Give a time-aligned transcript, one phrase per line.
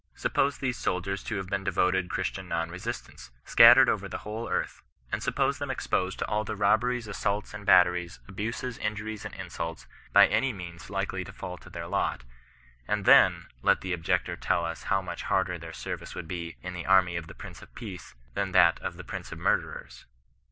[0.15, 4.81] Suppose these soldiers to have been devoted Christian non resistants, scattered over the whole earth;
[5.11, 9.85] and suppose them exposed to all the robberies, assaults, and batteries, abuses, injuries, and insults,
[10.11, 12.23] by any means likely to fall to their lot;
[12.87, 16.73] and then, let our objector tell us how much harder their service would be, in
[16.73, 20.07] the army of the Prince of Peace, than that of the prince of murderers!